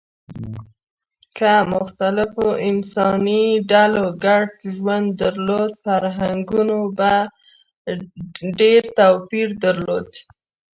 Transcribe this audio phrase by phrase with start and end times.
[1.37, 7.13] که مختلفو انساني ډلو ګډ ژوند درلود، فرهنګونو به
[8.59, 10.09] ډېر توپیر درلود.